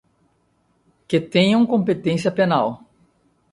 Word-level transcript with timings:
que 1.07 1.19
tenham 1.21 1.63
competência 1.63 2.31
penal; 2.31 2.83